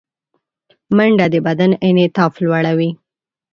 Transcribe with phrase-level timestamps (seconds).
[0.97, 2.89] منډه د بدن انعطاف لوړوي